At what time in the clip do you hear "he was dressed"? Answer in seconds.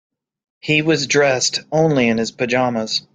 0.61-1.59